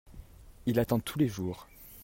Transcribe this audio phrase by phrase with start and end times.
[0.65, 1.67] il attend tous les jours.